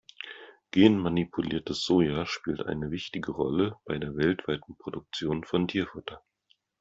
Genmanipuliertes 0.71 1.85
Soja 1.85 2.25
spielt 2.25 2.65
eine 2.65 2.89
wichtige 2.89 3.33
Rolle 3.33 3.75
bei 3.85 3.99
der 3.99 4.15
weltweiten 4.17 4.75
Produktion 4.75 5.43
von 5.43 5.67
Tierfutter. 5.67 6.23